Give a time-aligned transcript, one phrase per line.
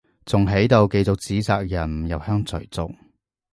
[0.25, 2.91] 仲喺度繼續指責人唔入鄉隨俗